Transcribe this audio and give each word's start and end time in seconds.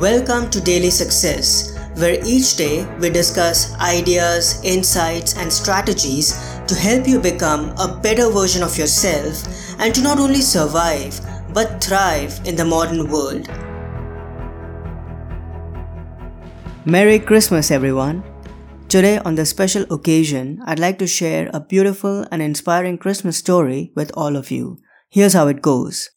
Welcome 0.00 0.50
to 0.50 0.60
Daily 0.60 0.90
Success, 0.90 1.78
where 1.94 2.18
each 2.26 2.56
day 2.56 2.84
we 2.98 3.10
discuss 3.10 3.72
ideas, 3.74 4.60
insights, 4.64 5.36
and 5.36 5.52
strategies 5.52 6.32
to 6.66 6.74
help 6.74 7.06
you 7.06 7.20
become 7.20 7.72
a 7.78 8.00
better 8.02 8.28
version 8.28 8.64
of 8.64 8.76
yourself 8.76 9.46
and 9.78 9.94
to 9.94 10.02
not 10.02 10.18
only 10.18 10.40
survive 10.40 11.20
but 11.54 11.82
thrive 11.82 12.40
in 12.44 12.56
the 12.56 12.64
modern 12.64 13.08
world. 13.08 13.48
Merry 16.84 17.20
Christmas, 17.20 17.70
everyone! 17.70 18.24
Today, 18.88 19.18
on 19.18 19.36
this 19.36 19.50
special 19.50 19.86
occasion, 19.94 20.60
I'd 20.66 20.80
like 20.80 20.98
to 20.98 21.06
share 21.06 21.48
a 21.54 21.60
beautiful 21.60 22.26
and 22.32 22.42
inspiring 22.42 22.98
Christmas 22.98 23.36
story 23.36 23.92
with 23.94 24.10
all 24.16 24.34
of 24.34 24.50
you. 24.50 24.78
Here's 25.08 25.34
how 25.34 25.46
it 25.46 25.62
goes. 25.62 26.10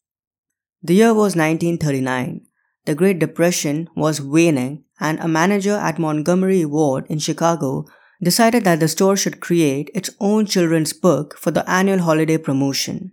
The 0.82 0.94
year 0.94 1.14
was 1.14 1.36
1939. 1.36 2.47
The 2.88 2.94
Great 2.94 3.18
Depression 3.18 3.90
was 3.94 4.22
waning, 4.22 4.84
and 4.98 5.20
a 5.20 5.28
manager 5.28 5.76
at 5.76 5.98
Montgomery 5.98 6.64
Ward 6.64 7.04
in 7.10 7.18
Chicago 7.18 7.84
decided 8.22 8.64
that 8.64 8.80
the 8.80 8.88
store 8.88 9.14
should 9.14 9.40
create 9.40 9.90
its 9.92 10.08
own 10.20 10.46
children's 10.46 10.94
book 10.94 11.36
for 11.36 11.50
the 11.50 11.68
annual 11.68 11.98
holiday 11.98 12.38
promotion. 12.38 13.12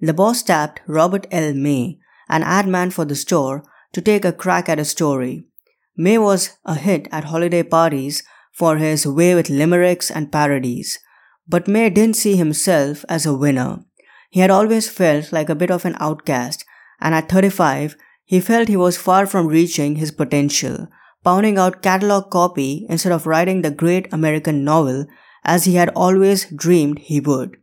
The 0.00 0.14
boss 0.14 0.42
tapped 0.42 0.80
Robert 0.86 1.26
L. 1.30 1.52
May, 1.52 1.98
an 2.30 2.42
ad 2.42 2.66
man 2.66 2.90
for 2.92 3.04
the 3.04 3.14
store, 3.14 3.62
to 3.92 4.00
take 4.00 4.24
a 4.24 4.32
crack 4.32 4.70
at 4.70 4.78
a 4.78 4.86
story. 4.86 5.44
May 5.94 6.16
was 6.16 6.56
a 6.64 6.76
hit 6.76 7.06
at 7.12 7.24
holiday 7.24 7.62
parties 7.62 8.22
for 8.52 8.78
his 8.78 9.06
way 9.06 9.34
with 9.34 9.50
limericks 9.50 10.10
and 10.10 10.32
parodies, 10.32 10.98
but 11.46 11.68
May 11.68 11.90
didn't 11.90 12.16
see 12.16 12.36
himself 12.36 13.04
as 13.06 13.26
a 13.26 13.36
winner. 13.36 13.84
He 14.30 14.40
had 14.40 14.50
always 14.50 14.88
felt 14.88 15.30
like 15.30 15.50
a 15.50 15.54
bit 15.54 15.70
of 15.70 15.84
an 15.84 15.96
outcast, 16.00 16.64
and 17.02 17.14
at 17.14 17.28
35, 17.28 17.96
he 18.30 18.38
felt 18.38 18.68
he 18.68 18.76
was 18.76 18.96
far 18.96 19.26
from 19.26 19.48
reaching 19.48 19.96
his 19.96 20.12
potential, 20.12 20.86
pounding 21.24 21.58
out 21.58 21.82
catalog 21.82 22.30
copy 22.30 22.86
instead 22.88 23.10
of 23.10 23.26
writing 23.26 23.62
the 23.62 23.72
great 23.72 24.06
American 24.12 24.62
novel 24.62 25.04
as 25.44 25.64
he 25.64 25.74
had 25.74 25.88
always 25.96 26.44
dreamed 26.50 27.00
he 27.00 27.18
would. 27.18 27.56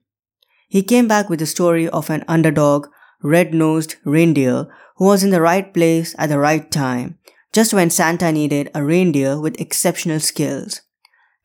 He 0.68 0.84
came 0.84 1.08
back 1.08 1.30
with 1.30 1.40
the 1.40 1.46
story 1.46 1.88
of 1.88 2.10
an 2.10 2.26
underdog, 2.28 2.88
red-nosed 3.24 3.96
reindeer 4.04 4.68
who 4.98 5.06
was 5.06 5.24
in 5.24 5.30
the 5.30 5.40
right 5.40 5.74
place 5.74 6.14
at 6.18 6.28
the 6.28 6.38
right 6.38 6.70
time, 6.70 7.18
just 7.54 7.74
when 7.74 7.90
Santa 7.90 8.34
needed 8.34 8.70
a 8.76 8.84
reindeer 8.84 9.40
with 9.40 9.62
exceptional 9.62 10.20
skills. 10.20 10.82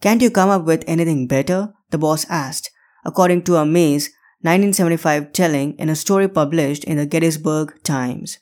Can't 0.01 0.21
you 0.21 0.33
come 0.33 0.49
up 0.49 0.65
with 0.65 0.83
anything 0.89 1.29
better? 1.29 1.73
The 1.91 1.99
boss 1.99 2.27
asked, 2.29 2.73
according 3.05 3.45
to 3.45 3.55
a 3.55 3.65
May's 3.65 4.09
1975 4.41 5.33
telling 5.33 5.79
in 5.79 5.89
a 5.89 5.95
story 5.95 6.27
published 6.27 6.83
in 6.83 6.97
the 6.97 7.07
Gettysburg 7.07 7.81
Times. 7.85 8.41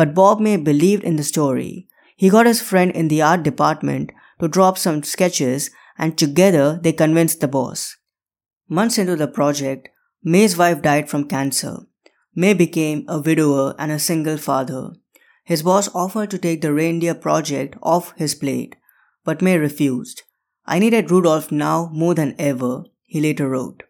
But 0.00 0.14
Bob 0.14 0.40
May 0.40 0.56
believed 0.56 1.04
in 1.04 1.16
the 1.16 1.22
story. 1.22 1.86
He 2.16 2.30
got 2.30 2.46
his 2.46 2.62
friend 2.62 2.90
in 2.90 3.08
the 3.08 3.20
art 3.20 3.42
department 3.42 4.12
to 4.40 4.48
draw 4.48 4.70
up 4.70 4.78
some 4.78 5.02
sketches 5.02 5.70
and 5.98 6.16
together 6.16 6.80
they 6.82 6.94
convinced 6.94 7.42
the 7.42 7.48
boss. 7.48 7.98
Months 8.66 8.96
into 8.96 9.14
the 9.14 9.28
project, 9.28 9.90
May's 10.24 10.56
wife 10.56 10.80
died 10.80 11.10
from 11.10 11.28
cancer. 11.28 11.80
May 12.34 12.54
became 12.54 13.04
a 13.08 13.20
widower 13.20 13.74
and 13.78 13.92
a 13.92 13.98
single 13.98 14.38
father. 14.38 14.92
His 15.44 15.62
boss 15.62 15.94
offered 15.94 16.30
to 16.30 16.38
take 16.38 16.62
the 16.62 16.72
reindeer 16.72 17.14
project 17.14 17.76
off 17.82 18.14
his 18.16 18.34
plate, 18.34 18.76
but 19.22 19.42
May 19.42 19.58
refused. 19.58 20.22
I 20.64 20.78
needed 20.78 21.10
Rudolph 21.10 21.52
now 21.52 21.90
more 21.92 22.14
than 22.14 22.34
ever, 22.38 22.84
he 23.04 23.20
later 23.20 23.50
wrote. 23.50 23.82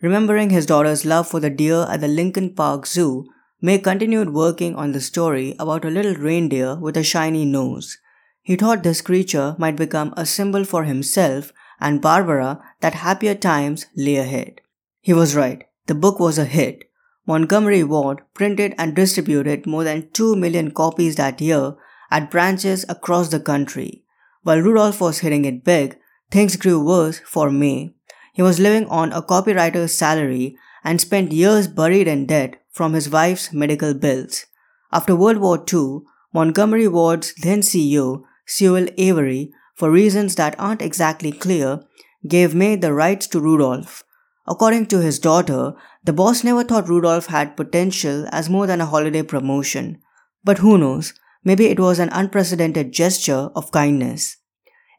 Remembering 0.00 0.50
his 0.50 0.64
daughter's 0.64 1.04
love 1.04 1.26
for 1.26 1.40
the 1.40 1.50
deer 1.50 1.88
at 1.90 2.00
the 2.02 2.06
Lincoln 2.06 2.54
Park 2.54 2.86
Zoo, 2.86 3.26
May 3.60 3.78
continued 3.78 4.34
working 4.34 4.74
on 4.76 4.92
the 4.92 5.00
story 5.00 5.54
about 5.58 5.84
a 5.84 5.90
little 5.90 6.14
reindeer 6.14 6.76
with 6.76 6.96
a 6.96 7.02
shiny 7.02 7.44
nose. 7.44 7.98
He 8.42 8.56
thought 8.56 8.82
this 8.82 9.00
creature 9.00 9.56
might 9.58 9.76
become 9.76 10.12
a 10.16 10.26
symbol 10.26 10.64
for 10.64 10.84
himself 10.84 11.52
and 11.80 12.02
Barbara 12.02 12.62
that 12.80 12.94
happier 12.94 13.34
times 13.34 13.86
lay 13.96 14.16
ahead. 14.16 14.60
He 15.00 15.12
was 15.12 15.34
right. 15.34 15.64
The 15.86 15.94
book 15.94 16.20
was 16.20 16.38
a 16.38 16.44
hit. 16.44 16.90
Montgomery 17.26 17.82
Ward 17.82 18.20
printed 18.34 18.74
and 18.76 18.94
distributed 18.94 19.66
more 19.66 19.84
than 19.84 20.10
2 20.10 20.36
million 20.36 20.70
copies 20.70 21.16
that 21.16 21.40
year 21.40 21.74
at 22.10 22.30
branches 22.30 22.84
across 22.88 23.28
the 23.28 23.40
country. 23.40 24.04
While 24.42 24.60
Rudolph 24.60 25.00
was 25.00 25.20
hitting 25.20 25.46
it 25.46 25.64
big, 25.64 25.96
things 26.30 26.56
grew 26.56 26.84
worse 26.84 27.20
for 27.20 27.50
May. 27.50 27.94
He 28.34 28.42
was 28.42 28.60
living 28.60 28.86
on 28.88 29.12
a 29.12 29.22
copywriter's 29.22 29.96
salary 29.96 30.56
and 30.82 31.00
spent 31.00 31.32
years 31.32 31.66
buried 31.66 32.08
in 32.08 32.26
debt 32.26 32.60
from 32.74 32.92
his 32.92 33.08
wife's 33.08 33.52
medical 33.52 33.94
bills. 33.94 34.46
After 34.92 35.14
World 35.14 35.38
War 35.38 35.64
II, 35.72 36.00
Montgomery 36.32 36.88
Ward's 36.88 37.32
then 37.34 37.60
CEO, 37.60 38.24
Sewell 38.46 38.88
Avery, 38.98 39.52
for 39.76 39.90
reasons 39.90 40.34
that 40.34 40.58
aren't 40.58 40.82
exactly 40.82 41.30
clear, 41.30 41.80
gave 42.26 42.54
May 42.54 42.74
the 42.74 42.92
rights 42.92 43.28
to 43.28 43.40
Rudolph. 43.40 44.02
According 44.46 44.86
to 44.86 45.00
his 45.00 45.20
daughter, 45.20 45.74
the 46.02 46.12
boss 46.12 46.42
never 46.42 46.64
thought 46.64 46.88
Rudolph 46.88 47.26
had 47.26 47.56
potential 47.56 48.26
as 48.32 48.50
more 48.50 48.66
than 48.66 48.80
a 48.80 48.86
holiday 48.86 49.22
promotion. 49.22 50.02
But 50.42 50.58
who 50.58 50.76
knows, 50.76 51.14
maybe 51.44 51.66
it 51.66 51.78
was 51.78 51.98
an 51.98 52.10
unprecedented 52.12 52.92
gesture 52.92 53.50
of 53.54 53.70
kindness. 53.70 54.36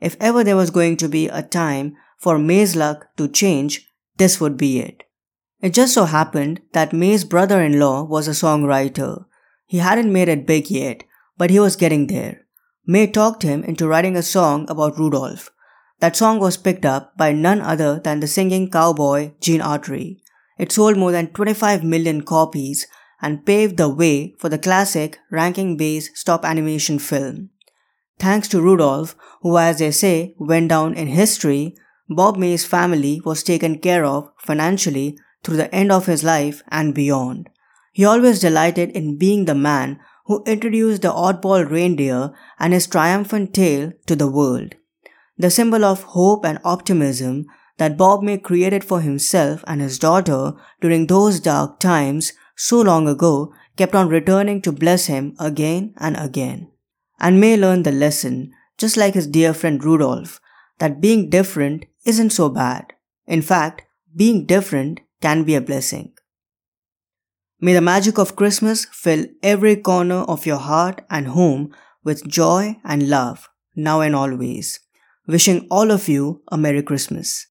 If 0.02 0.16
ever 0.19 0.44
there 0.44 0.56
was 0.56 0.72
going 0.72 0.97
to 0.97 1.09
be 1.09 1.28
a 1.28 1.44
time 1.44 1.97
for 2.18 2.40
May's 2.40 2.75
luck 2.75 3.08
to 3.18 3.28
change, 3.28 3.91
this 4.18 4.40
would 4.40 4.56
be 4.56 4.80
it. 4.80 5.03
It 5.61 5.73
just 5.73 5.93
so 5.93 6.05
happened 6.05 6.61
that 6.73 6.93
May's 6.93 7.23
brother 7.23 7.61
in 7.61 7.79
law 7.79 8.03
was 8.03 8.27
a 8.27 8.31
songwriter. 8.31 9.25
He 9.66 9.77
hadn't 9.77 10.13
made 10.13 10.29
it 10.29 10.45
big 10.45 10.69
yet, 10.69 11.03
but 11.38 11.49
he 11.49 11.59
was 11.59 11.75
getting 11.75 12.07
there. 12.07 12.45
May 12.85 13.07
talked 13.07 13.43
him 13.43 13.63
into 13.63 13.88
writing 13.88 14.16
a 14.16 14.21
song 14.21 14.67
about 14.69 14.99
Rudolph. 14.99 15.49
That 16.01 16.16
song 16.16 16.39
was 16.39 16.57
picked 16.57 16.85
up 16.85 17.17
by 17.17 17.31
none 17.31 17.61
other 17.61 17.99
than 17.99 18.19
the 18.19 18.27
singing 18.27 18.69
cowboy 18.69 19.31
Gene 19.39 19.61
Autry. 19.61 20.17
It 20.57 20.71
sold 20.71 20.97
more 20.97 21.11
than 21.11 21.27
25 21.27 21.83
million 21.83 22.22
copies 22.22 22.85
and 23.22 23.45
paved 23.45 23.77
the 23.77 23.89
way 23.89 24.35
for 24.37 24.49
the 24.49 24.59
classic 24.59 25.17
Rankin 25.31 25.77
Bass 25.77 26.09
stop 26.13 26.45
animation 26.45 26.99
film. 26.99 27.49
Thanks 28.19 28.47
to 28.49 28.61
Rudolph, 28.61 29.16
who 29.41 29.57
as 29.57 29.79
they 29.79 29.91
say 29.91 30.35
went 30.37 30.69
down 30.69 30.93
in 30.93 31.07
history, 31.07 31.75
Bob 32.07 32.37
May's 32.37 32.66
family 32.66 33.22
was 33.25 33.41
taken 33.41 33.79
care 33.79 34.05
of 34.05 34.29
financially 34.37 35.17
through 35.45 35.57
the 35.57 35.73
end 35.73 35.91
of 35.91 36.07
his 36.07 36.23
life 36.23 36.63
and 36.69 36.94
beyond. 36.94 37.50
He 37.94 38.03
always 38.03 38.41
delighted 38.41 38.89
in 38.89 39.17
being 39.17 39.45
the 39.45 39.56
man 39.56 40.00
who 40.25 40.44
introduced 40.45 41.03
the 41.03 41.11
oddball 41.11 41.69
reindeer 41.69 42.33
and 42.59 42.73
his 42.73 42.88
triumphant 42.88 43.53
tale 43.53 43.94
to 44.07 44.16
the 44.16 44.29
world. 44.29 44.75
The 45.38 45.51
symbol 45.51 45.85
of 45.85 46.03
hope 46.03 46.44
and 46.44 46.59
optimism 46.63 47.45
that 47.78 47.97
Bob 47.97 48.23
May 48.23 48.38
created 48.38 48.84
for 48.84 49.01
himself 49.01 49.63
and 49.67 49.81
his 49.81 50.00
daughter 50.00 50.53
during 50.81 51.07
those 51.07 51.39
dark 51.39 51.79
times 51.79 52.34
so 52.55 52.81
long 52.81 53.07
ago 53.07 53.53
kept 53.78 53.94
on 53.94 54.09
returning 54.09 54.61
to 54.63 54.72
bless 54.72 55.05
him 55.05 55.35
again 55.39 55.94
and 55.97 56.17
again. 56.17 56.72
And 57.19 57.39
May 57.39 57.55
learned 57.55 57.85
the 57.85 57.91
lesson, 57.91 58.51
just 58.78 58.97
like 58.97 59.13
his 59.13 59.28
dear 59.28 59.53
friend 59.53 59.84
Rudolph, 59.84 60.41
that 60.79 61.01
being 61.01 61.29
different 61.29 61.85
isn't 62.05 62.31
so 62.31 62.50
bad. 62.50 62.94
In 63.28 63.41
fact, 63.41 63.84
being 64.16 64.45
different 64.45 65.01
can 65.25 65.44
be 65.44 65.56
a 65.56 65.62
blessing. 65.69 66.13
May 67.59 67.74
the 67.74 67.81
magic 67.81 68.19
of 68.19 68.36
Christmas 68.36 68.86
fill 69.03 69.25
every 69.41 69.75
corner 69.75 70.22
of 70.34 70.46
your 70.46 70.59
heart 70.66 71.02
and 71.09 71.30
home 71.36 71.74
with 72.03 72.28
joy 72.28 72.75
and 72.84 73.09
love, 73.09 73.50
now 73.75 74.02
and 74.02 74.16
always. 74.16 74.80
Wishing 75.28 75.66
all 75.72 75.90
of 75.90 76.08
you 76.08 76.44
a 76.52 76.58
Merry 76.66 76.84
Christmas. 76.84 77.47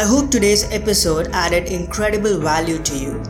I 0.00 0.04
hope 0.04 0.30
today's 0.30 0.64
episode 0.70 1.30
added 1.32 1.72
incredible 1.72 2.38
value 2.38 2.78
to 2.90 2.98
you. 2.98 3.22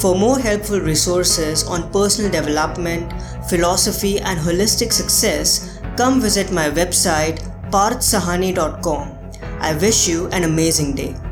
For 0.00 0.14
more 0.14 0.38
helpful 0.38 0.80
resources 0.80 1.64
on 1.64 1.90
personal 1.90 2.30
development, 2.30 3.12
philosophy, 3.50 4.20
and 4.20 4.38
holistic 4.38 4.92
success, 4.92 5.80
come 5.96 6.20
visit 6.20 6.52
my 6.52 6.70
website 6.70 7.42
parthsahani.com. 7.72 9.15
I 9.66 9.72
wish 9.74 10.06
you 10.06 10.28
an 10.28 10.44
amazing 10.44 10.94
day. 10.94 11.25